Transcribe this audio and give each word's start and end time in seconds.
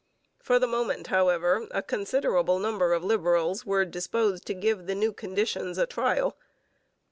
For 0.41 0.57
the 0.57 0.65
moment, 0.65 1.05
however, 1.13 1.67
a 1.69 1.83
considerable 1.83 2.57
number 2.57 2.91
of 2.93 3.03
Liberals 3.03 3.67
were 3.67 3.85
disposed 3.85 4.47
to 4.47 4.55
give 4.55 4.87
the 4.87 4.95
new 4.95 5.13
conditions 5.13 5.77
a 5.77 5.85
trial. 5.85 6.35